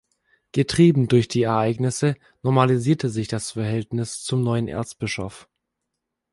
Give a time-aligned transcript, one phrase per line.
[0.51, 5.47] Getrieben durch die Ereignisse, normalisierte sich das Verhältnis zum neuen Erzbischof.